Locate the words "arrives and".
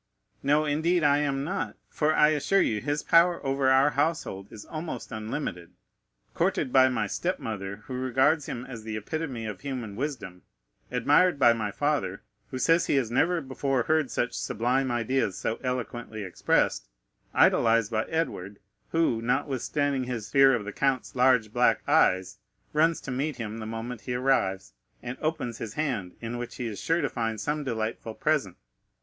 24.15-25.15